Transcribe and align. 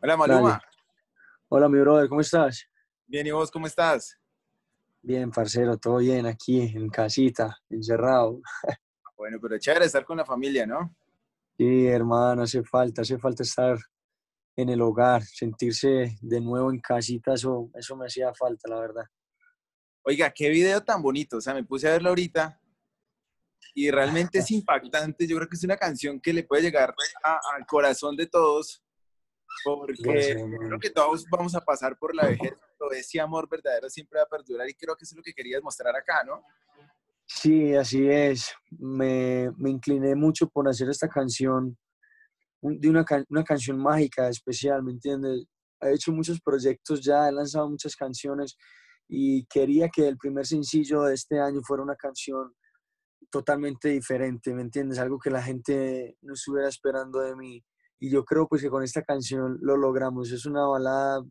Hola 0.00 0.16
Maluma. 0.16 0.62
Hola 1.48 1.68
mi 1.68 1.80
brother, 1.80 2.08
¿cómo 2.08 2.20
estás? 2.20 2.68
Bien, 3.04 3.26
¿y 3.26 3.32
vos 3.32 3.50
cómo 3.50 3.66
estás? 3.66 4.16
Bien, 5.02 5.28
parcero, 5.32 5.76
todo 5.76 5.96
bien 5.96 6.24
aquí 6.24 6.60
en 6.60 6.88
casita, 6.88 7.56
encerrado. 7.68 8.40
Bueno, 9.16 9.38
pero 9.42 9.58
chévere 9.58 9.86
estar 9.86 10.04
con 10.04 10.18
la 10.18 10.24
familia, 10.24 10.64
¿no? 10.66 10.94
Sí, 11.56 11.88
hermano, 11.88 12.42
hace 12.42 12.62
falta, 12.62 13.02
hace 13.02 13.18
falta 13.18 13.42
estar 13.42 13.76
en 14.54 14.68
el 14.68 14.80
hogar, 14.80 15.24
sentirse 15.24 16.16
de 16.20 16.40
nuevo 16.40 16.70
en 16.70 16.78
casita, 16.78 17.34
eso, 17.34 17.68
eso 17.74 17.96
me 17.96 18.06
hacía 18.06 18.32
falta, 18.34 18.68
la 18.68 18.78
verdad. 18.78 19.04
Oiga, 20.02 20.30
qué 20.30 20.48
video 20.48 20.80
tan 20.80 21.02
bonito, 21.02 21.38
o 21.38 21.40
sea, 21.40 21.54
me 21.54 21.64
puse 21.64 21.88
a 21.88 21.92
verlo 21.92 22.10
ahorita 22.10 22.60
y 23.74 23.90
realmente 23.90 24.38
es 24.38 24.50
impactante. 24.52 25.26
Yo 25.26 25.36
creo 25.36 25.48
que 25.48 25.56
es 25.56 25.64
una 25.64 25.76
canción 25.76 26.20
que 26.20 26.32
le 26.32 26.44
puede 26.44 26.62
llegar 26.62 26.94
al 27.24 27.66
corazón 27.66 28.16
de 28.16 28.28
todos 28.28 28.84
porque 29.64 30.34
creo 30.58 30.78
que 30.80 30.90
todos 30.90 31.24
vamos 31.30 31.54
a 31.54 31.60
pasar 31.60 31.98
por 31.98 32.14
la 32.14 32.26
vejez, 32.26 32.54
pero 32.78 32.92
ese 32.92 33.20
amor 33.20 33.48
verdadero 33.48 33.88
siempre 33.88 34.18
va 34.18 34.24
a 34.24 34.28
perdurar 34.28 34.68
y 34.68 34.74
creo 34.74 34.96
que 34.96 35.04
eso 35.04 35.14
es 35.14 35.16
lo 35.16 35.22
que 35.22 35.34
querías 35.34 35.62
mostrar 35.62 35.94
acá, 35.96 36.22
¿no? 36.24 36.42
Sí, 37.26 37.74
así 37.74 38.08
es. 38.08 38.52
Me, 38.70 39.50
me 39.56 39.70
incliné 39.70 40.14
mucho 40.14 40.48
por 40.48 40.68
hacer 40.68 40.88
esta 40.88 41.08
canción, 41.08 41.76
de 42.62 42.88
una, 42.88 43.04
una 43.28 43.44
canción 43.44 43.78
mágica 43.78 44.28
especial, 44.28 44.82
¿me 44.82 44.92
entiendes? 44.92 45.44
He 45.80 45.92
hecho 45.92 46.12
muchos 46.12 46.40
proyectos 46.40 47.04
ya, 47.04 47.28
he 47.28 47.32
lanzado 47.32 47.68
muchas 47.68 47.94
canciones 47.94 48.56
y 49.08 49.46
quería 49.46 49.88
que 49.88 50.08
el 50.08 50.16
primer 50.16 50.46
sencillo 50.46 51.02
de 51.02 51.14
este 51.14 51.40
año 51.40 51.60
fuera 51.62 51.82
una 51.82 51.96
canción 51.96 52.52
totalmente 53.30 53.88
diferente, 53.88 54.52
¿me 54.54 54.62
entiendes? 54.62 54.98
Algo 54.98 55.18
que 55.18 55.30
la 55.30 55.42
gente 55.42 56.16
no 56.22 56.34
estuviera 56.34 56.68
esperando 56.68 57.20
de 57.20 57.36
mí 57.36 57.64
y 58.00 58.10
yo 58.10 58.24
creo 58.24 58.46
pues 58.46 58.62
que 58.62 58.70
con 58.70 58.82
esta 58.82 59.02
canción 59.02 59.58
lo 59.60 59.76
logramos. 59.76 60.30
Es 60.30 60.46
una 60.46 60.66
balada 60.66 61.22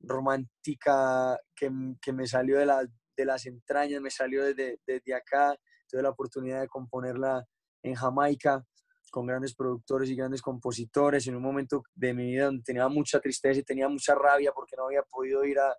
romántica 0.00 1.38
que, 1.54 1.70
que 2.00 2.12
me 2.12 2.26
salió 2.26 2.58
de, 2.58 2.66
la, 2.66 2.86
de, 3.16 3.24
las 3.24 3.46
entrañas, 3.46 4.00
me 4.00 4.10
salió 4.10 4.44
desde, 4.44 4.80
desde 4.86 5.14
acá. 5.14 5.56
Tuve 5.88 6.02
la 6.02 6.10
oportunidad 6.10 6.60
de 6.60 6.68
componerla 6.68 7.44
en 7.82 7.94
Jamaica 7.94 8.64
con 9.10 9.26
grandes 9.26 9.54
productores 9.54 10.08
y 10.08 10.16
grandes 10.16 10.40
compositores 10.40 11.26
en 11.26 11.36
un 11.36 11.42
momento 11.42 11.82
de 11.94 12.14
mi 12.14 12.30
vida 12.32 12.46
donde 12.46 12.62
tenía 12.62 12.88
mucha 12.88 13.20
tristeza 13.20 13.60
y 13.60 13.64
tenía 13.64 13.88
mucha 13.88 14.14
rabia 14.14 14.52
porque 14.54 14.76
no 14.76 14.86
había 14.86 15.02
podido 15.02 15.44
ir 15.44 15.58
a, 15.58 15.76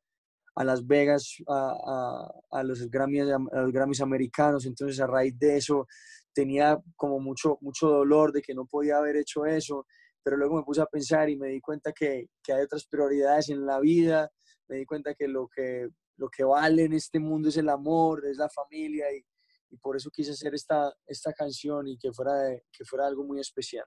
a 0.56 0.64
Las 0.64 0.86
Vegas 0.86 1.38
a, 1.48 2.32
a, 2.52 2.60
a, 2.60 2.64
los 2.64 2.88
Grammys, 2.90 3.24
a 3.24 3.62
los 3.62 3.72
Grammys 3.72 4.02
americanos. 4.02 4.66
Entonces 4.66 5.00
a 5.00 5.08
raíz 5.08 5.38
de 5.40 5.58
eso 5.58 5.88
tenía 6.34 6.80
como 6.96 7.20
mucho, 7.20 7.58
mucho 7.62 7.88
dolor 7.88 8.32
de 8.32 8.42
que 8.42 8.54
no 8.54 8.66
podía 8.66 8.98
haber 8.98 9.16
hecho 9.16 9.46
eso 9.46 9.88
pero 10.24 10.38
luego 10.38 10.56
me 10.56 10.64
puse 10.64 10.82
a 10.82 10.86
pensar 10.86 11.30
y 11.30 11.36
me 11.36 11.50
di 11.50 11.60
cuenta 11.60 11.92
que, 11.92 12.28
que, 12.42 12.54
hay 12.54 12.64
otras 12.64 12.86
prioridades 12.88 13.50
en 13.50 13.66
la 13.66 13.80
vida, 13.80 14.32
me 14.68 14.78
di 14.78 14.86
cuenta 14.86 15.14
que 15.14 15.28
lo 15.28 15.48
que, 15.48 15.90
lo 16.18 16.30
que 16.30 16.44
vale 16.44 16.84
en 16.84 16.94
este 16.94 17.20
mundo 17.20 17.50
es 17.50 17.58
el 17.58 17.70
amor, 17.70 18.26
es 18.26 18.38
la 18.38 18.50
familia 18.50 19.06
y, 19.14 19.24
y 19.70 19.78
por 19.78 19.98
eso 19.98 20.10
quise 20.12 20.32
hacer 20.32 20.54
esta, 20.54 20.94
esta 21.08 21.34
canción 21.34 21.88
y 21.88 21.98
que 21.98 22.12
fuera, 22.14 22.36
de, 22.36 22.64
que 22.72 22.86
fuera 22.86 23.08
algo 23.08 23.24
muy 23.24 23.40
especial. 23.40 23.86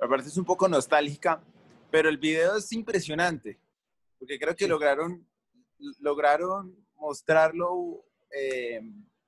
Me 0.00 0.08
parece 0.08 0.30
es 0.30 0.36
un 0.36 0.44
poco 0.44 0.68
nostálgica, 0.68 1.42
pero 1.90 2.08
el 2.08 2.18
video 2.18 2.56
es 2.56 2.72
impresionante, 2.72 3.60
porque 4.18 4.38
creo 4.38 4.54
que 4.54 4.64
sí. 4.64 4.70
lograron, 4.70 5.28
lograron 5.98 6.86
mostrarlo 6.96 8.04
eh, 8.30 8.80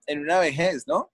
en 0.06 0.20
una 0.20 0.38
vejez, 0.40 0.86
¿no? 0.86 1.13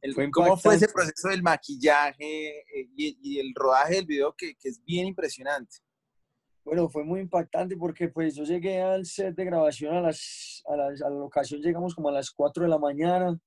El, 0.00 0.14
fue 0.14 0.30
¿Cómo 0.30 0.56
fue 0.56 0.74
ese 0.74 0.88
proceso 0.88 1.28
del 1.28 1.42
maquillaje 1.42 2.58
eh, 2.58 2.88
y, 2.96 3.18
y, 3.22 3.38
el 3.40 3.52
rodaje 3.54 3.96
del 3.96 4.06
video 4.06 4.34
que, 4.36 4.54
que, 4.56 4.68
es 4.68 4.82
bien 4.84 5.06
impresionante? 5.06 5.78
Bueno, 6.64 6.88
fue 6.88 7.04
muy 7.04 7.20
impactante 7.20 7.76
porque 7.76 8.08
pues 8.08 8.34
yo 8.34 8.44
llegué 8.44 8.82
al 8.82 9.06
set 9.06 9.34
de 9.34 9.44
grabación 9.44 9.94
a, 9.94 10.00
las, 10.00 10.62
a, 10.66 10.76
las, 10.76 11.02
a 11.02 11.08
la 11.08 11.16
locación, 11.16 11.60
llegamos 11.60 11.94
como 11.94 12.08
a 12.08 12.12
las 12.12 12.30
4 12.30 12.64
de 12.64 12.68
la 12.68 12.78
mañana, 12.78 13.38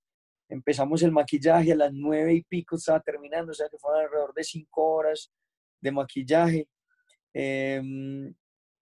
empezamos 0.47 1.03
el 1.03 1.11
maquillaje 1.11 1.73
a 1.73 1.75
las 1.75 1.93
9 1.93 2.33
y 2.33 2.41
pico, 2.43 2.77
estaba 2.77 2.99
terminando, 3.01 3.51
o 3.51 3.53
sea 3.53 3.67
que 3.69 3.77
fueron 3.77 4.03
alrededor 4.03 4.33
de 4.33 4.43
5 4.43 4.83
horas 4.83 5.31
de 5.81 5.91
maquillaje. 5.91 6.67
Eh, 7.33 7.81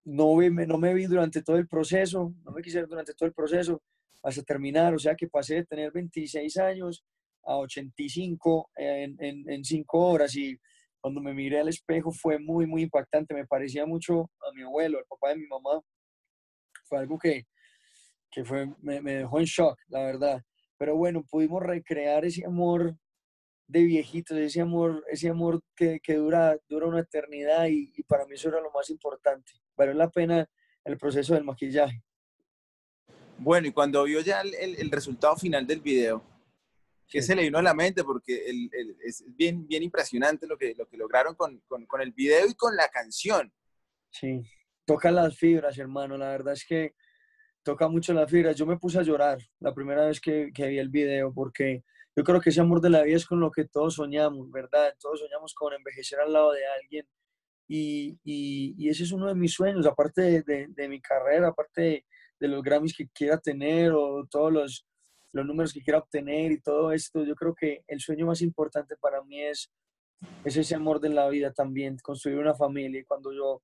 no, 0.06 0.36
me, 0.36 0.66
no 0.66 0.78
me 0.78 0.94
vi 0.94 1.06
durante 1.06 1.42
todo 1.42 1.58
el 1.58 1.68
proceso, 1.68 2.34
no 2.44 2.52
me 2.52 2.62
quise 2.62 2.80
ver 2.80 2.88
durante 2.88 3.14
todo 3.14 3.28
el 3.28 3.34
proceso 3.34 3.82
hasta 4.24 4.42
terminar, 4.44 4.94
o 4.94 5.00
sea 5.00 5.16
que 5.16 5.28
pasé 5.28 5.56
de 5.56 5.66
tener 5.66 5.92
26 5.92 6.58
años 6.58 7.04
a 7.48 7.58
85 7.58 8.72
en, 8.76 9.16
en, 9.20 9.64
cinco 9.64 10.10
horas 10.10 10.36
y 10.36 10.58
cuando 11.00 11.22
me 11.22 11.34
miré 11.34 11.62
al 11.62 11.70
espejo 11.70 12.12
fue 12.12 12.38
muy, 12.38 12.68
muy 12.68 12.84
impactante. 12.84 13.34
Me 13.34 13.48
parecía 13.48 13.86
mucho 13.86 14.30
a 14.48 14.52
mi 14.54 14.64
abuelo, 14.64 15.00
al 15.00 15.06
papá 15.06 15.30
de 15.30 15.38
mi 15.38 15.48
mamá. 15.48 15.82
Fue 16.86 17.00
algo 17.00 17.18
que, 17.18 17.46
que 18.30 18.44
fue, 18.44 18.68
me, 18.82 19.02
me 19.02 19.16
dejó 19.16 19.40
en 19.40 19.46
shock, 19.46 19.80
la 19.88 20.04
verdad. 20.04 20.44
Pero 20.78 20.96
bueno, 20.96 21.24
pudimos 21.24 21.64
recrear 21.64 22.26
ese 22.26 22.46
amor 22.46 22.96
de 23.68 23.84
viejitos, 23.84 24.38
ese 24.38 24.62
amor, 24.62 25.04
ese 25.10 25.30
amor 25.30 25.62
que, 25.76 26.00
que 26.02 26.16
dura, 26.16 26.58
dura 26.68 26.88
una 26.88 27.02
eternidad 27.02 27.68
y, 27.68 27.92
para 28.04 28.26
mí 28.26 28.36
eso 28.36 28.50
era 28.50 28.62
lo 28.62 28.72
más 28.72 28.90
importante. 28.90 29.54
Valió 29.76 29.94
la 29.94 30.10
pena 30.10 30.50
el 30.84 30.98
proceso 30.98 31.34
del 31.34 31.44
maquillaje. 31.44 32.02
Bueno, 33.38 33.68
y 33.68 33.72
cuando 33.72 34.04
vio 34.04 34.20
ya 34.22 34.42
el, 34.42 34.54
el 34.56 34.92
resultado 34.92 35.36
final 35.36 35.68
del 35.68 35.82
video, 35.82 36.24
¿Qué 37.08 37.22
sí. 37.22 37.28
se 37.28 37.36
le 37.36 37.44
vino 37.44 37.58
a 37.58 37.62
la 37.62 37.74
mente? 37.74 38.04
Porque 38.04 38.50
el, 38.50 38.70
el, 38.74 38.98
es 39.04 39.24
bien, 39.28 39.68
bien 39.68 39.84
impresionante 39.84 40.46
lo 40.46 40.58
que, 40.58 40.76
lo 40.76 40.88
que 40.88 40.98
lograron 40.98 41.36
con, 41.36 41.60
con, 41.68 41.86
con, 41.86 42.02
el 42.02 42.12
video 42.12 42.48
y 42.48 42.54
con 42.54 42.76
la 42.76 42.90
canción. 42.90 43.52
Sí, 44.10 44.44
toca 44.86 45.12
las 45.12 45.38
fibras, 45.38 45.78
hermano. 45.78 46.18
La 46.18 46.30
verdad 46.30 46.54
es 46.54 46.66
que 46.66 46.96
toca 47.64 47.88
mucho 47.88 48.14
las 48.14 48.30
fibras. 48.30 48.56
Yo 48.56 48.66
me 48.66 48.78
puse 48.78 49.00
a 49.00 49.04
llorar 49.04 49.40
la 49.60 49.74
primera 49.74 50.06
vez 50.06 50.20
que, 50.20 50.52
que 50.54 50.68
vi 50.68 50.80
el 50.80 50.90
video 50.90 51.34
porque 51.34 51.84
yo 52.16 52.24
creo 52.24 52.42
que 52.42 52.50
ese 52.50 52.62
amor 52.62 52.82
de 52.82 52.90
la 52.90 53.04
vida 53.04 53.18
es 53.18 53.26
con 53.26 53.40
lo 53.40 53.52
que 53.52 53.66
todos 53.66 53.96
soñamos, 53.96 54.50
¿verdad? 54.52 54.94
Todos 55.00 55.20
soñamos 55.20 55.54
con 55.54 55.74
envejecer 55.74 56.20
al 56.20 56.34
lado 56.34 56.52
de 56.52 56.66
alguien. 56.66 57.08
Y, 57.70 58.18
y, 58.24 58.74
y 58.78 58.90
ese 58.90 59.04
es 59.04 59.12
uno 59.12 59.28
de 59.28 59.36
mis 59.36 59.54
sueños, 59.54 59.86
aparte 59.86 60.22
de, 60.22 60.42
de, 60.42 60.68
de 60.70 60.90
mi 60.90 61.02
carrera, 61.02 61.50
aparte 61.50 61.82
de, 61.82 62.06
de 62.40 62.48
los 62.48 62.64
Grammys 62.64 62.96
que 62.96 63.10
quiera 63.10 63.38
tener 63.38 63.92
o 63.92 64.26
todos 64.30 64.52
los 64.52 64.87
los 65.38 65.46
números 65.46 65.72
que 65.72 65.82
quiera 65.82 66.00
obtener 66.00 66.52
y 66.52 66.60
todo 66.60 66.92
esto, 66.92 67.24
yo 67.24 67.36
creo 67.36 67.56
que 67.56 67.84
el 67.88 68.00
sueño 68.00 68.26
más 68.26 68.42
importante 68.42 68.96
para 68.98 69.24
mí 69.24 69.42
es, 69.42 69.72
es 70.44 70.58
ese 70.58 70.76
amor 70.76 71.00
de 71.00 71.10
la 71.10 71.30
vida 71.30 71.54
también, 71.54 71.98
construir 72.02 72.40
una 72.40 72.56
familia. 72.56 73.00
Y 73.00 73.04
cuando 73.04 73.32
yo, 73.32 73.62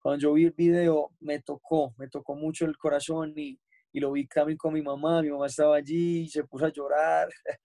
cuando 0.00 0.20
yo 0.20 0.32
vi 0.32 0.44
el 0.44 0.52
video, 0.52 1.10
me 1.20 1.40
tocó, 1.40 1.94
me 1.96 2.08
tocó 2.08 2.34
mucho 2.34 2.64
el 2.64 2.76
corazón 2.76 3.32
y, 3.36 3.58
y 3.92 4.00
lo 4.00 4.12
vi 4.12 4.26
también 4.26 4.58
con 4.58 4.74
mi 4.74 4.82
mamá, 4.82 5.22
mi 5.22 5.30
mamá 5.30 5.46
estaba 5.46 5.76
allí 5.76 6.22
y 6.22 6.28
se 6.28 6.44
puso 6.44 6.66
a 6.66 6.72
llorar. 6.72 7.28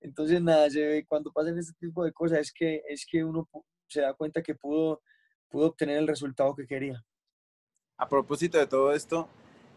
Entonces, 0.00 0.40
nada, 0.42 0.68
cuando 1.08 1.32
pasan 1.32 1.58
este 1.58 1.74
tipo 1.78 2.04
de 2.04 2.12
cosas 2.12 2.38
es 2.40 2.52
que, 2.52 2.82
es 2.88 3.06
que 3.10 3.24
uno 3.24 3.48
se 3.86 4.00
da 4.00 4.14
cuenta 4.14 4.42
que 4.42 4.54
pudo, 4.54 5.02
pudo 5.48 5.68
obtener 5.68 5.98
el 5.98 6.08
resultado 6.08 6.54
que 6.54 6.66
quería. 6.66 7.02
A 7.98 8.08
propósito 8.08 8.58
de 8.58 8.66
todo 8.66 8.92
esto, 8.92 9.28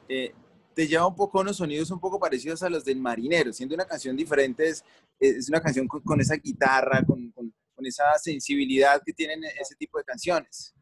eh, 0.08 0.34
te 0.74 0.88
lleva 0.88 1.08
un 1.08 1.16
poco 1.16 1.40
unos 1.40 1.58
sonidos 1.58 1.92
un 1.92 2.00
poco 2.00 2.20
parecidos 2.20 2.64
a 2.64 2.70
los 2.70 2.84
del 2.84 3.00
Marinero, 3.00 3.54
siendo 3.54 3.76
una 3.76 3.86
canción 3.86 4.16
diferente, 4.16 4.68
es, 4.68 4.84
es 5.20 5.50
una 5.50 5.62
canción 5.62 5.88
con, 5.88 6.02
con 6.02 6.20
esa 6.20 6.36
guitarra, 6.36 7.04
con, 7.06 7.32
con, 7.32 7.54
con, 7.76 7.86
esa 7.86 8.18
sensibilidad 8.18 9.02
que 9.06 9.14
tienen 9.14 9.44
ese 9.44 9.76
tipo 9.76 9.98
de 9.98 10.04
canciones. 10.04 10.74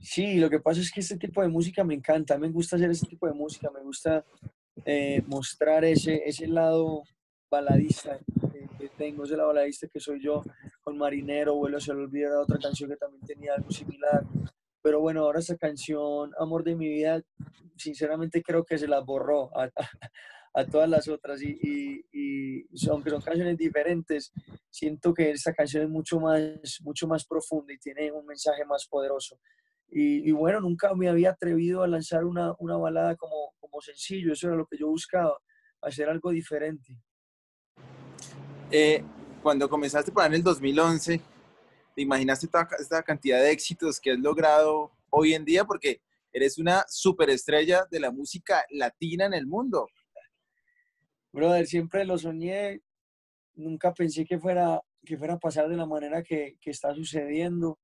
Sí, 0.00 0.36
lo 0.36 0.48
que 0.48 0.60
pasa 0.60 0.80
es 0.80 0.90
que 0.90 1.00
este 1.00 1.16
tipo 1.16 1.42
de 1.42 1.48
música 1.48 1.84
me 1.84 1.94
encanta, 1.94 2.38
me 2.38 2.48
gusta 2.50 2.76
hacer 2.76 2.90
este 2.90 3.06
tipo 3.06 3.26
de 3.26 3.32
música, 3.32 3.70
me 3.70 3.82
gusta 3.82 4.24
eh, 4.84 5.22
mostrar 5.26 5.84
ese, 5.84 6.22
ese 6.24 6.46
lado 6.46 7.02
baladista 7.50 8.18
que, 8.52 8.68
que, 8.78 8.88
tengo, 8.90 9.24
ese 9.24 9.36
lado 9.36 9.48
baladista 9.48 9.88
que 9.88 10.00
soy 10.00 10.22
yo 10.22 10.42
con 10.82 10.96
Marinero, 10.96 11.56
vuelo 11.56 11.80
se 11.80 11.92
olvida 11.92 12.40
otra 12.40 12.58
canción 12.58 12.90
que 12.90 12.96
también 12.96 13.24
tenía 13.26 13.54
algo 13.54 13.70
similar, 13.70 14.24
pero 14.86 15.00
bueno, 15.00 15.22
ahora 15.22 15.40
esta 15.40 15.56
canción, 15.56 16.30
Amor 16.38 16.62
de 16.62 16.76
mi 16.76 16.88
vida, 16.88 17.20
sinceramente 17.76 18.42
creo 18.42 18.64
que 18.64 18.78
se 18.78 18.88
las 18.88 19.04
borró 19.04 19.56
a, 19.56 19.70
a, 20.54 20.64
todas 20.66 20.88
las 20.88 21.08
otras 21.08 21.42
y, 21.42 21.58
y, 21.62 22.04
y, 22.12 22.88
aunque 22.88 23.10
son 23.10 23.20
canciones 23.20 23.56
diferentes, 23.56 24.32
siento 24.70 25.12
que 25.12 25.30
esta 25.30 25.52
canción 25.52 25.84
es 25.84 25.88
mucho 25.88 26.20
más, 26.20 26.80
mucho 26.82 27.06
más 27.06 27.26
profunda 27.26 27.72
y 27.72 27.78
tiene 27.78 28.10
un 28.10 28.26
mensaje 28.26 28.64
más 28.64 28.86
poderoso. 28.86 29.38
Y, 29.88 30.28
y 30.28 30.32
bueno, 30.32 30.60
nunca 30.60 30.94
me 30.94 31.08
había 31.08 31.30
atrevido 31.30 31.82
a 31.82 31.88
lanzar 31.88 32.24
una, 32.24 32.54
una 32.58 32.76
balada 32.76 33.14
como, 33.16 33.54
como 33.58 33.80
sencillo, 33.80 34.32
eso 34.32 34.48
era 34.48 34.56
lo 34.56 34.66
que 34.66 34.78
yo 34.78 34.88
buscaba, 34.88 35.38
hacer 35.80 36.08
algo 36.08 36.30
diferente. 36.30 36.98
Eh, 38.70 39.02
cuando 39.42 39.68
comenzaste 39.68 40.10
por 40.10 40.24
en 40.24 40.34
el 40.34 40.42
2011, 40.42 41.20
¿te 41.94 42.02
imaginaste 42.02 42.48
toda 42.48 42.68
esta 42.78 43.02
cantidad 43.02 43.40
de 43.40 43.52
éxitos 43.52 44.00
que 44.00 44.10
has 44.10 44.18
logrado 44.18 44.90
hoy 45.10 45.34
en 45.34 45.44
día? 45.44 45.64
Porque 45.64 46.00
eres 46.36 46.58
una 46.58 46.84
superestrella 46.86 47.86
de 47.90 47.98
la 47.98 48.10
música 48.10 48.62
latina 48.68 49.24
en 49.24 49.32
el 49.32 49.46
mundo. 49.46 49.88
Brother, 51.32 51.66
siempre 51.66 52.04
lo 52.04 52.18
soñé, 52.18 52.82
nunca 53.54 53.94
pensé 53.94 54.26
que 54.26 54.38
fuera, 54.38 54.82
que 55.02 55.16
fuera 55.16 55.34
a 55.34 55.38
pasar 55.38 55.66
de 55.70 55.78
la 55.78 55.86
manera 55.86 56.22
que, 56.22 56.58
que 56.60 56.70
está 56.70 56.94
sucediendo. 56.94 57.78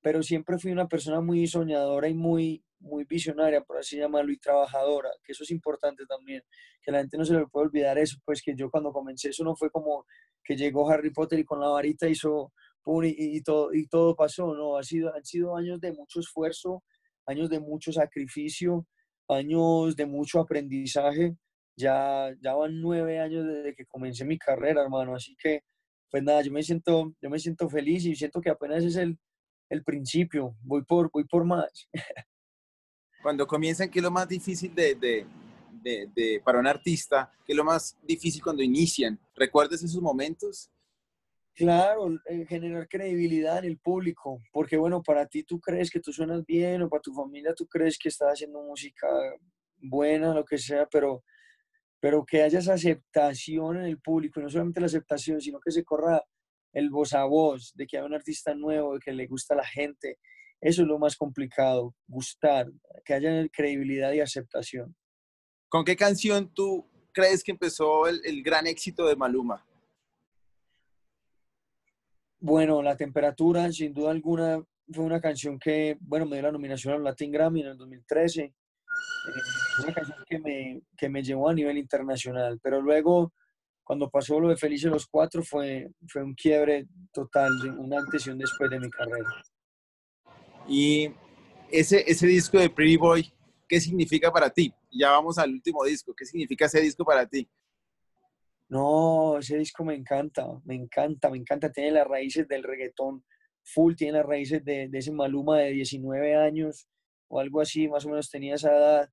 pero 0.00 0.22
siempre 0.22 0.58
fui 0.58 0.72
una 0.72 0.88
persona 0.88 1.20
muy 1.20 1.46
soñadora 1.46 2.08
y 2.08 2.14
muy, 2.14 2.64
muy 2.80 3.04
visionaria, 3.04 3.60
por 3.60 3.76
así 3.76 3.98
llamarlo, 3.98 4.32
y 4.32 4.38
trabajadora, 4.38 5.10
que 5.22 5.32
eso 5.32 5.44
es 5.44 5.50
importante 5.50 6.04
también, 6.06 6.42
que 6.82 6.92
la 6.92 7.00
gente 7.00 7.18
no 7.18 7.26
se 7.26 7.34
le 7.34 7.46
puede 7.46 7.66
olvidar 7.66 7.98
eso, 7.98 8.16
pues 8.24 8.40
que 8.42 8.54
yo 8.56 8.70
cuando 8.70 8.90
comencé 8.90 9.28
eso 9.28 9.44
no 9.44 9.54
fue 9.54 9.70
como 9.70 10.06
que 10.42 10.56
llegó 10.56 10.88
Harry 10.88 11.10
Potter 11.10 11.38
y 11.38 11.44
con 11.44 11.60
la 11.60 11.68
varita 11.68 12.08
hizo 12.08 12.52
y, 13.04 13.36
y, 13.36 13.42
todo, 13.42 13.72
y 13.74 13.86
todo 13.86 14.16
pasó, 14.16 14.54
no, 14.54 14.76
ha 14.76 14.82
sido, 14.82 15.14
han 15.14 15.24
sido 15.24 15.56
años 15.56 15.78
de 15.78 15.92
mucho 15.92 16.20
esfuerzo, 16.20 16.82
años 17.26 17.48
de 17.50 17.60
mucho 17.60 17.92
sacrificio, 17.92 18.86
años 19.28 19.96
de 19.96 20.06
mucho 20.06 20.40
aprendizaje, 20.40 21.36
ya, 21.76 22.30
ya 22.40 22.54
van 22.54 22.80
nueve 22.80 23.18
años 23.18 23.46
desde 23.46 23.74
que 23.74 23.86
comencé 23.86 24.24
mi 24.24 24.38
carrera, 24.38 24.82
hermano, 24.82 25.14
así 25.14 25.34
que, 25.42 25.62
pues 26.10 26.22
nada, 26.22 26.42
yo 26.42 26.52
me 26.52 26.62
siento, 26.62 27.14
yo 27.20 27.30
me 27.30 27.38
siento 27.38 27.68
feliz 27.68 28.04
y 28.04 28.14
siento 28.14 28.40
que 28.40 28.50
apenas 28.50 28.84
es 28.84 28.96
el, 28.96 29.18
el 29.70 29.82
principio, 29.82 30.54
voy 30.62 30.84
por, 30.84 31.10
voy 31.10 31.24
por 31.24 31.44
más. 31.44 31.88
Cuando 33.22 33.46
comienzan, 33.46 33.88
¿qué 33.88 34.00
es 34.00 34.02
lo 34.02 34.10
más 34.10 34.28
difícil 34.28 34.74
de, 34.74 34.96
de, 34.96 35.26
de, 36.14 36.40
para 36.44 36.58
un 36.58 36.66
artista? 36.66 37.30
¿Qué 37.46 37.52
es 37.52 37.56
lo 37.56 37.64
más 37.64 37.96
difícil 38.02 38.42
cuando 38.42 38.62
inician? 38.62 39.18
¿Recuerdas 39.34 39.82
esos 39.82 40.02
momentos? 40.02 40.71
Claro, 41.54 42.08
eh, 42.26 42.46
generar 42.48 42.88
credibilidad 42.88 43.58
en 43.58 43.66
el 43.66 43.78
público, 43.78 44.40
porque 44.52 44.78
bueno, 44.78 45.02
para 45.02 45.26
ti 45.26 45.42
tú 45.42 45.60
crees 45.60 45.90
que 45.90 46.00
tú 46.00 46.10
suenas 46.10 46.46
bien 46.46 46.80
o 46.80 46.88
para 46.88 47.02
tu 47.02 47.12
familia 47.12 47.54
tú 47.54 47.66
crees 47.66 47.98
que 47.98 48.08
estás 48.08 48.32
haciendo 48.32 48.62
música 48.62 49.06
buena, 49.76 50.32
lo 50.32 50.44
que 50.46 50.56
sea, 50.56 50.86
pero, 50.90 51.24
pero 52.00 52.24
que 52.24 52.42
haya 52.42 52.60
esa 52.60 52.74
aceptación 52.74 53.76
en 53.76 53.84
el 53.84 54.00
público, 54.00 54.40
y 54.40 54.44
no 54.44 54.48
solamente 54.48 54.80
la 54.80 54.86
aceptación, 54.86 55.40
sino 55.42 55.60
que 55.60 55.72
se 55.72 55.84
corra 55.84 56.22
el 56.72 56.88
voz 56.88 57.12
a 57.12 57.24
voz, 57.24 57.72
de 57.74 57.86
que 57.86 57.98
hay 57.98 58.04
un 58.04 58.14
artista 58.14 58.54
nuevo, 58.54 58.94
de 58.94 59.00
que 59.00 59.12
le 59.12 59.26
gusta 59.26 59.52
a 59.52 59.58
la 59.58 59.66
gente. 59.66 60.18
Eso 60.58 60.82
es 60.82 60.88
lo 60.88 60.98
más 60.98 61.16
complicado, 61.16 61.94
gustar, 62.06 62.70
que 63.04 63.12
haya 63.12 63.46
credibilidad 63.48 64.12
y 64.12 64.20
aceptación. 64.20 64.96
¿Con 65.68 65.84
qué 65.84 65.96
canción 65.96 66.52
tú 66.54 66.88
crees 67.12 67.42
que 67.42 67.50
empezó 67.50 68.06
el, 68.06 68.20
el 68.24 68.42
gran 68.42 68.66
éxito 68.66 69.06
de 69.06 69.16
Maluma? 69.16 69.66
Bueno, 72.44 72.82
La 72.82 72.96
Temperatura, 72.96 73.70
sin 73.70 73.94
duda 73.94 74.10
alguna, 74.10 74.60
fue 74.92 75.04
una 75.04 75.20
canción 75.20 75.60
que, 75.60 75.96
bueno, 76.00 76.26
me 76.26 76.34
dio 76.34 76.42
la 76.42 76.50
nominación 76.50 76.92
al 76.92 77.04
Latin 77.04 77.30
Grammy 77.30 77.60
en 77.60 77.68
el 77.68 77.76
2013. 77.76 78.42
Eh, 78.42 78.52
una 79.84 79.94
canción 79.94 80.18
que 80.28 80.40
me, 80.40 80.82
que 80.96 81.08
me 81.08 81.22
llevó 81.22 81.48
a 81.48 81.54
nivel 81.54 81.78
internacional, 81.78 82.58
pero 82.60 82.82
luego 82.82 83.32
cuando 83.84 84.10
pasó 84.10 84.40
lo 84.40 84.48
de 84.48 84.56
Felices 84.56 84.90
los 84.90 85.06
Cuatro 85.06 85.44
fue, 85.44 85.92
fue 86.08 86.24
un 86.24 86.34
quiebre 86.34 86.88
total, 87.12 87.52
una 87.78 88.00
antes 88.00 88.26
y 88.26 88.30
un 88.30 88.38
después 88.38 88.68
de 88.68 88.80
mi 88.80 88.90
carrera. 88.90 89.30
Y 90.66 91.12
ese, 91.70 92.02
ese 92.10 92.26
disco 92.26 92.58
de 92.58 92.68
Pretty 92.68 92.96
Boy, 92.96 93.32
¿qué 93.68 93.80
significa 93.80 94.32
para 94.32 94.50
ti? 94.50 94.74
Ya 94.90 95.12
vamos 95.12 95.38
al 95.38 95.52
último 95.52 95.84
disco, 95.84 96.12
¿qué 96.12 96.24
significa 96.24 96.64
ese 96.64 96.80
disco 96.80 97.04
para 97.04 97.24
ti? 97.24 97.48
No, 98.72 99.36
ese 99.38 99.58
disco 99.58 99.84
me 99.84 99.94
encanta, 99.94 100.46
me 100.64 100.74
encanta, 100.74 101.28
me 101.28 101.36
encanta. 101.36 101.70
Tiene 101.70 101.90
las 101.90 102.06
raíces 102.06 102.48
del 102.48 102.62
reggaetón 102.62 103.22
full, 103.62 103.94
tiene 103.96 104.14
las 104.14 104.24
raíces 104.24 104.64
de, 104.64 104.88
ese 104.90 105.12
Maluma 105.12 105.58
de 105.58 105.72
19 105.72 106.34
años 106.36 106.88
o 107.28 107.38
algo 107.38 107.60
así, 107.60 107.86
más 107.86 108.06
o 108.06 108.08
menos 108.08 108.30
tenía 108.30 108.54
esa 108.54 108.70
edad 108.74 109.10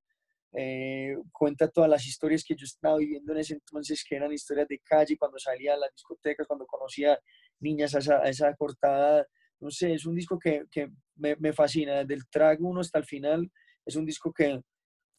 eh, 0.54 1.18
cuenta 1.34 1.68
todas 1.70 1.90
las 1.90 2.06
historias 2.08 2.46
que 2.46 2.56
yo 2.56 2.64
estaba 2.64 2.98
viviendo 3.00 3.34
en 3.34 3.40
ese 3.40 3.56
entonces, 3.56 4.06
que 4.08 4.16
eran 4.16 4.32
historias 4.32 4.68
de 4.70 4.80
calle, 4.80 5.18
cuando 5.18 5.38
salía 5.38 5.74
a 5.74 5.78
las 5.78 5.92
discotecas, 5.92 6.48
cuando 6.48 6.66
conocía 6.66 7.20
niñas 7.60 7.94
a 7.96 8.00
esa, 8.00 8.22
esa 8.24 8.56
cortada. 8.56 9.28
No 9.60 9.72
sé, 9.72 9.94
es 9.94 10.06
un 10.06 10.16
disco 10.16 10.40
que, 10.40 10.68
que 10.72 10.90
me, 11.18 11.52
fascina, 11.52 11.98
desde 11.98 12.14
el 12.14 12.30
track 12.30 12.62
1 12.62 12.80
hasta 12.80 13.00
el 13.00 13.06
final, 13.06 13.52
es 13.86 13.98
un 13.98 14.06
disco 14.06 14.32
que, 14.32 14.62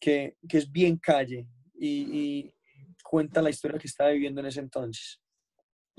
que, 0.00 0.36
que 0.48 0.58
es 0.58 0.72
bien 0.72 0.96
calle 0.96 1.46
y 1.78 2.50
cuenta 3.02 3.42
la 3.42 3.50
historia 3.50 3.78
que 3.78 3.86
estaba 3.86 4.10
viviendo 4.10 4.40
en 4.40 4.46
ese 4.46 4.60
entonces 4.60 5.20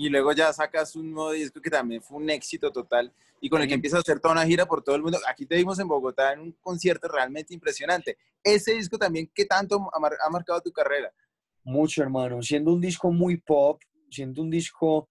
y 0.02 0.10
luego 0.10 0.34
ya 0.34 0.52
sacas 0.52 0.96
un 0.96 1.12
nuevo 1.12 1.32
disco 1.32 1.62
que 1.62 1.70
también 1.70 2.02
fue 2.02 2.18
un 2.18 2.28
éxito 2.28 2.72
total 2.72 3.14
y 3.40 3.48
con 3.50 3.62
el 3.62 3.68
que 3.68 3.76
empiezas 3.76 3.98
a 3.98 4.02
hacer 4.02 4.20
toda 4.20 4.34
una 4.34 4.48
gira 4.48 4.66
por 4.66 4.84
todo 4.84 4.96
el 4.96 5.04
mundo. 5.04 5.20
Aquí 5.28 5.46
te 5.46 5.56
vimos 5.56 5.78
en 5.78 5.88
Bogotá 5.88 6.34
en 6.34 6.40
un 6.40 6.52
concierto 6.54 7.08
realmente 7.08 7.54
impresionante. 7.54 8.18
Ese 8.44 8.74
disco 8.74 8.98
también, 8.98 9.30
¿qué 9.32 9.46
tanto 9.46 9.90
ha, 9.94 10.30
marcado 10.32 10.60
tu 10.60 10.72
carrera? 10.72 11.14
Mucho, 11.64 12.02
hermano. 12.02 12.42
Siendo 12.42 12.74
un 12.74 12.82
disco 12.82 13.12
muy 13.12 13.38
pop, 13.38 13.80
siendo 14.10 14.42
un 14.42 14.50
disco 14.50 15.08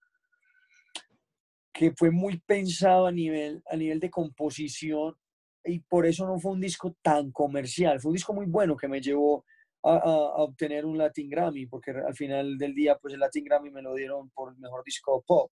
que 1.72 1.92
fue 1.92 2.10
muy 2.10 2.38
pensado 2.38 3.06
a 3.06 3.12
nivel, 3.12 3.62
a 3.70 3.76
nivel 3.76 4.00
de 4.00 4.10
composición 4.10 5.16
y 5.64 5.78
por 5.78 6.04
eso 6.04 6.26
no 6.26 6.40
fue 6.40 6.50
un 6.50 6.60
disco 6.60 6.96
tan 7.00 7.30
comercial. 7.30 8.00
Fue 8.00 8.10
un 8.10 8.16
disco 8.16 8.32
muy 8.32 8.46
bueno 8.46 8.76
que 8.76 8.88
me 8.88 9.00
llevó 9.00 9.44
a, 9.82 10.42
obtener 10.42 10.84
un 10.84 10.98
Latin 10.98 11.28
Grammy, 11.28 11.66
porque 11.66 11.90
al 11.90 12.14
final 12.14 12.58
del 12.58 12.74
día, 12.74 12.96
pues 12.96 13.14
el 13.14 13.20
Latin 13.20 13.44
Grammy 13.44 13.70
me 13.70 13.82
lo 13.82 13.94
dieron 13.94 14.30
por 14.30 14.52
el 14.52 14.58
mejor 14.58 14.82
disco 14.84 15.22
pop 15.26 15.50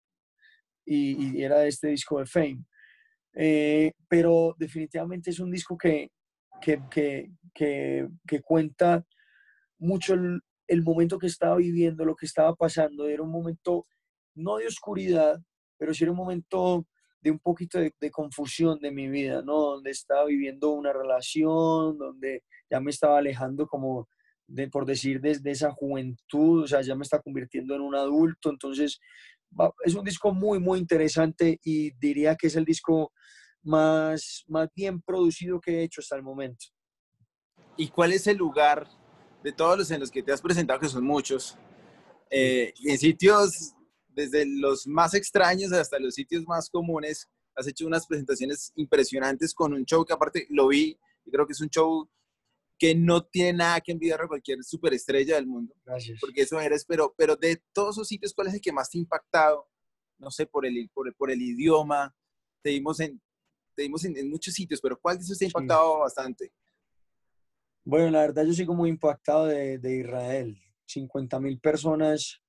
y, 0.84 1.42
era 1.42 1.66
este 1.66 1.88
disco 1.88 2.18
de 2.18 2.26
Fame. 2.26 2.64
Eh, 3.34 3.92
pero 4.08 4.54
definitivamente 4.58 5.30
es 5.30 5.40
un 5.40 5.50
disco 5.50 5.76
que, 5.76 6.10
que, 6.60 6.80
que, 6.90 8.08
que, 8.26 8.40
cuenta 8.42 9.04
mucho 9.78 10.14
el, 10.14 10.40
el, 10.66 10.82
momento 10.82 11.18
que 11.18 11.26
estaba 11.26 11.56
viviendo, 11.56 12.04
lo 12.04 12.16
que 12.16 12.26
estaba 12.26 12.54
pasando. 12.54 13.08
Era 13.08 13.22
un 13.22 13.30
momento 13.30 13.86
no 14.34 14.56
de 14.56 14.66
oscuridad, 14.66 15.38
pero 15.76 15.92
sí 15.92 16.04
era 16.04 16.12
un 16.12 16.18
momento 16.18 16.86
de 17.20 17.30
un 17.30 17.38
poquito 17.38 17.78
de, 17.78 17.92
de, 18.00 18.10
confusión 18.10 18.78
de 18.78 18.90
mi 18.90 19.08
vida, 19.08 19.42
¿no? 19.42 19.58
Donde 19.58 19.90
estaba 19.90 20.24
viviendo 20.24 20.70
una 20.70 20.92
relación, 20.92 21.98
donde 21.98 22.42
ya 22.70 22.80
me 22.80 22.90
estaba 22.90 23.18
alejando 23.18 23.66
como 23.66 24.08
de, 24.46 24.68
por 24.68 24.86
decir, 24.86 25.20
desde 25.20 25.50
esa 25.50 25.72
juventud, 25.72 26.64
o 26.64 26.66
sea, 26.66 26.82
ya 26.82 26.94
me 26.94 27.02
está 27.02 27.20
convirtiendo 27.20 27.74
en 27.74 27.80
un 27.80 27.94
adulto, 27.94 28.50
entonces 28.50 29.00
es 29.84 29.94
un 29.94 30.04
disco 30.04 30.32
muy, 30.32 30.58
muy 30.58 30.78
interesante 30.78 31.58
y 31.64 31.92
diría 31.98 32.36
que 32.36 32.48
es 32.48 32.56
el 32.56 32.64
disco 32.64 33.12
más, 33.62 34.44
más 34.48 34.68
bien 34.74 35.00
producido 35.02 35.60
que 35.60 35.80
he 35.80 35.82
hecho 35.82 36.00
hasta 36.00 36.16
el 36.16 36.22
momento. 36.22 36.66
¿Y 37.76 37.88
cuál 37.88 38.12
es 38.12 38.26
el 38.26 38.36
lugar 38.36 38.88
de 39.42 39.52
todos 39.52 39.78
los 39.78 39.90
en 39.90 40.00
los 40.00 40.10
que 40.10 40.22
te 40.22 40.32
has 40.32 40.40
presentado, 40.40 40.80
que 40.80 40.88
son 40.88 41.04
muchos, 41.04 41.56
eh, 42.30 42.72
en 42.84 42.98
sitios 42.98 43.74
desde 44.08 44.46
los 44.46 44.86
más 44.86 45.14
extraños 45.14 45.72
hasta 45.72 45.98
los 45.98 46.14
sitios 46.14 46.44
más 46.46 46.70
comunes? 46.70 47.28
Has 47.54 47.66
hecho 47.66 47.86
unas 47.86 48.06
presentaciones 48.06 48.72
impresionantes 48.76 49.54
con 49.54 49.72
un 49.72 49.84
show 49.84 50.04
que 50.04 50.12
aparte 50.12 50.46
lo 50.50 50.68
vi 50.68 50.96
y 51.24 51.30
creo 51.30 51.46
que 51.46 51.52
es 51.52 51.60
un 51.60 51.70
show 51.70 52.08
que 52.78 52.94
no 52.94 53.24
tiene 53.24 53.54
nada 53.54 53.80
que 53.80 53.92
envidiar 53.92 54.22
a 54.22 54.28
cualquier 54.28 54.62
superestrella 54.62 55.36
del 55.36 55.46
mundo. 55.46 55.74
Gracias. 55.84 56.18
Porque 56.20 56.42
eso 56.42 56.60
eres, 56.60 56.84
pero, 56.84 57.14
pero 57.16 57.36
de 57.36 57.62
todos 57.72 57.96
esos 57.96 58.08
sitios, 58.08 58.34
¿cuál 58.34 58.48
es 58.48 58.54
el 58.54 58.60
que 58.60 58.72
más 58.72 58.90
te 58.90 58.98
ha 58.98 59.00
impactado? 59.00 59.68
No 60.18 60.30
sé, 60.30 60.46
por 60.46 60.66
el, 60.66 60.90
por, 60.92 61.14
por 61.16 61.30
el 61.30 61.40
idioma. 61.40 62.14
Te 62.62 62.70
dimos, 62.70 63.00
en, 63.00 63.20
te 63.74 63.82
dimos 63.82 64.04
en, 64.04 64.28
muchos 64.28 64.54
sitios, 64.54 64.80
pero 64.80 64.98
¿cuál 64.98 65.16
de 65.16 65.24
esos 65.24 65.38
te 65.38 65.44
ha 65.44 65.48
impactado 65.48 66.00
bastante? 66.00 66.52
Bueno, 67.84 68.10
la 68.10 68.20
verdad 68.20 68.44
yo 68.44 68.52
sigo 68.52 68.74
muy 68.74 68.90
impactado 68.90 69.46
de, 69.46 69.78
de 69.78 69.96
Israel. 69.98 70.58
50 70.86 71.40
mil 71.40 71.58
personas 71.60 72.42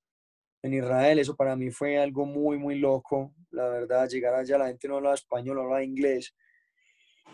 en 0.62 0.74
Israel, 0.74 1.18
eso 1.18 1.36
para 1.36 1.56
mí 1.56 1.70
fue 1.70 1.98
algo 1.98 2.26
muy, 2.26 2.58
muy 2.58 2.78
loco. 2.78 3.34
La 3.50 3.68
verdad, 3.68 4.08
llegar 4.08 4.34
allá, 4.34 4.58
la 4.58 4.66
gente 4.66 4.88
no 4.88 4.96
habla 4.96 5.14
español, 5.14 5.56
no 5.56 5.62
habla 5.62 5.84
inglés 5.84 6.34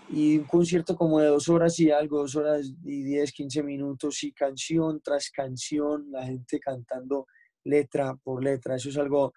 y 0.08 0.38
un 0.38 0.44
concierto 0.44 0.96
como 0.96 1.20
de 1.20 1.28
dos 1.28 1.48
horas 1.48 1.78
y 1.80 1.90
algo, 1.90 2.18
dos 2.18 2.36
horas 2.36 2.72
y 2.84 3.02
diez, 3.02 3.32
quince 3.32 3.62
minutos 3.62 4.22
y 4.22 4.32
canción 4.32 5.00
tras 5.02 5.30
canción, 5.30 6.10
la 6.10 6.24
gente 6.24 6.60
cantando 6.60 7.26
letra 7.64 8.14
por 8.22 8.44
letra, 8.44 8.76
eso 8.76 8.90
es 8.90 8.98
algo, 8.98 9.32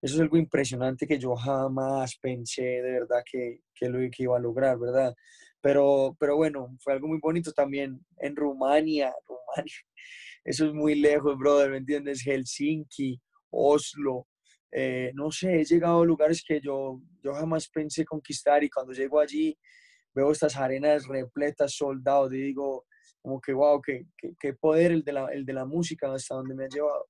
eso 0.00 0.14
es 0.14 0.20
algo 0.20 0.36
impresionante 0.36 1.06
que 1.06 1.18
yo 1.18 1.34
jamás 1.34 2.16
pensé 2.16 2.62
de 2.62 2.92
verdad 2.92 3.22
que, 3.30 3.60
que 3.74 3.88
lo 3.88 3.98
que 4.10 4.22
iba 4.22 4.36
a 4.36 4.40
lograr, 4.40 4.78
¿verdad? 4.78 5.14
Pero, 5.60 6.16
pero 6.18 6.36
bueno, 6.36 6.76
fue 6.80 6.92
algo 6.92 7.08
muy 7.08 7.18
bonito 7.20 7.52
también 7.52 8.04
en 8.18 8.36
Rumania, 8.36 9.12
Rumania, 9.26 9.74
eso 10.44 10.66
es 10.66 10.72
muy 10.72 10.94
lejos, 10.94 11.36
brother, 11.36 11.70
¿me 11.70 11.78
entiendes? 11.78 12.22
Helsinki, 12.22 13.20
Oslo, 13.50 14.28
eh, 14.70 15.12
no 15.14 15.30
sé, 15.30 15.60
he 15.60 15.64
llegado 15.64 16.02
a 16.02 16.06
lugares 16.06 16.42
que 16.46 16.60
yo, 16.60 17.00
yo 17.22 17.34
jamás 17.34 17.68
pensé 17.68 18.04
conquistar 18.04 18.64
y 18.64 18.70
cuando 18.70 18.92
llego 18.92 19.20
allí 19.20 19.56
veo 20.14 20.32
estas 20.32 20.56
arenas 20.56 21.06
repletas, 21.06 21.74
soldados, 21.74 22.32
y 22.32 22.38
digo, 22.38 22.84
como 23.22 23.40
que, 23.40 23.52
wow, 23.52 23.80
qué, 23.80 24.06
qué, 24.38 24.52
poder 24.54 24.92
el 24.92 25.04
de, 25.04 25.12
la, 25.12 25.26
el 25.26 25.44
de 25.44 25.52
la 25.52 25.64
música 25.64 26.12
hasta 26.12 26.34
donde 26.34 26.54
me 26.54 26.64
ha 26.64 26.68
llevado. 26.68 27.06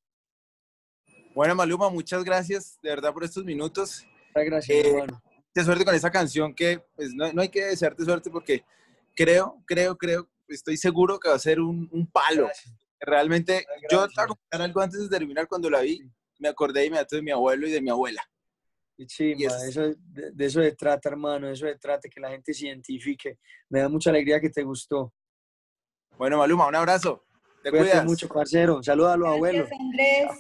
Bueno, 1.35 1.55
Maluma, 1.55 1.89
muchas 1.89 2.23
gracias 2.25 2.79
de 2.83 2.91
verdad 2.91 3.13
por 3.13 3.25
estos 3.25 3.45
minutos. 3.45 4.07
Gracias, 4.35 4.85
eh, 4.87 5.07
Te 5.53 5.65
suerte 5.65 5.85
con 5.85 5.95
esa 5.95 6.11
canción 6.11 6.55
que 6.55 6.83
pues, 6.95 7.15
no, 7.15 7.33
no, 7.33 7.43
hay 7.43 7.49
que 7.49 7.65
desearte 7.65 8.05
suerte 8.05 8.31
porque 8.31 8.65
creo, 9.17 9.63
creo, 9.67 9.97
creo, 9.97 10.29
estoy 10.49 10.77
seguro 10.77 11.19
que 11.19 11.31
va 11.31 11.37
a 11.37 11.39
ser 11.39 11.61
un, 11.61 11.89
un 11.91 12.07
palo. 12.11 12.49
Realmente, 13.01 13.65
yo 13.91 14.05
estaba 14.05 14.29
algo 14.51 14.81
antes 14.81 15.01
de 15.01 15.09
terminar 15.09 15.49
cuando 15.49 15.69
la 15.69 15.81
vi, 15.81 16.03
me 16.39 16.49
acordé 16.49 16.87
inmediatamente 16.87 17.17
de 17.17 17.23
mi 17.23 17.31
abuelo 17.31 17.67
y 17.67 17.71
de 17.71 17.81
mi 17.81 17.91
abuela. 17.91 18.23
Eso, 19.07 19.83
de, 19.97 20.47
eso 20.47 20.63
se 20.63 20.73
trata, 20.73 21.09
hermano, 21.09 21.47
de 21.47 21.53
eso 21.55 21.67
se 21.67 21.77
trata, 21.77 22.09
que 22.09 22.21
la 22.21 22.31
gente 22.31 22.53
se 22.53 22.67
identifique. 22.67 23.39
Me 23.69 23.81
da 23.81 23.89
mucha 23.89 24.11
alegría 24.11 24.41
que 24.41 24.51
te 24.51 24.63
gustó. 24.63 25.13
Bueno, 26.19 26.39
Maluma, 26.39 26.67
un 26.67 26.75
abrazo. 26.75 27.25
Te 27.63 27.71
Cuídate 27.71 28.03
mucho, 28.03 28.29
parcero. 28.29 28.83
Saluda 28.83 29.15
a 29.15 29.17
los 29.17 29.29
abuelos. 29.29 29.69
Andrés. 29.71 30.31